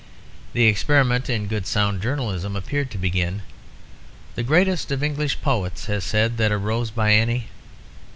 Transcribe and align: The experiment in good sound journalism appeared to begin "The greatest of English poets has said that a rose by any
The 0.53 0.63
experiment 0.63 1.29
in 1.29 1.45
good 1.45 1.67
sound 1.67 2.01
journalism 2.01 2.55
appeared 2.55 2.89
to 2.89 2.97
begin 2.97 3.43
"The 4.33 4.41
greatest 4.41 4.91
of 4.91 5.03
English 5.03 5.39
poets 5.43 5.85
has 5.85 6.03
said 6.03 6.37
that 6.37 6.51
a 6.51 6.57
rose 6.57 6.89
by 6.89 7.13
any 7.13 7.49